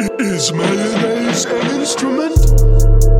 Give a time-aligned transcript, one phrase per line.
[0.00, 3.19] Is mayonnaise an instrument?